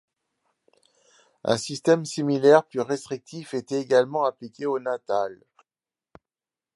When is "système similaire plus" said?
1.57-2.79